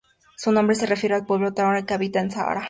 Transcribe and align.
Su 0.35 0.51
nombre 0.51 0.75
se 0.75 0.87
refiere 0.87 1.13
al 1.13 1.27
pueblo 1.27 1.53
tuareg, 1.53 1.85
que 1.85 1.93
habita 1.93 2.19
el 2.21 2.31
Sahara. 2.31 2.59